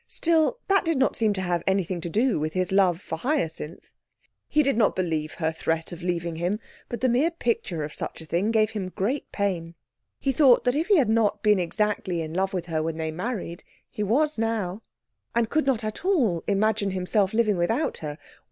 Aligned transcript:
Still, 0.07 0.57
that 0.67 0.83
did 0.83 0.97
not 0.97 1.15
seem 1.15 1.31
to 1.33 1.43
have 1.43 1.61
anything 1.67 2.01
to 2.01 2.09
do 2.09 2.39
with 2.39 2.53
his 2.53 2.71
love 2.71 2.99
for 2.99 3.19
Hyacinth. 3.19 3.91
He 4.47 4.63
did 4.63 4.75
not 4.75 4.95
believe 4.95 5.33
her 5.33 5.51
threat 5.51 5.91
of 5.91 6.01
leaving 6.01 6.37
him, 6.37 6.59
but 6.89 7.01
the 7.01 7.07
mere 7.07 7.29
picture 7.29 7.83
of 7.83 7.93
such 7.93 8.19
a 8.19 8.25
thing 8.25 8.49
gave 8.49 8.71
him 8.71 8.89
great 8.89 9.31
pain. 9.31 9.75
He 10.19 10.31
thought 10.31 10.63
that 10.63 10.73
if 10.73 10.87
he 10.87 10.97
had 10.97 11.07
not 11.07 11.43
been 11.43 11.59
exactly 11.59 12.19
in 12.19 12.33
love 12.33 12.51
with 12.51 12.65
her 12.65 12.81
when 12.81 12.97
they 12.97 13.11
married 13.11 13.63
he 13.91 14.01
was 14.01 14.39
now; 14.39 14.81
and 15.35 15.51
could 15.51 15.67
not 15.67 15.83
at 15.83 16.03
all 16.03 16.43
imagine 16.47 16.89
himself 16.89 17.31
living 17.31 17.55
without 17.55 17.97
her. 17.97 18.17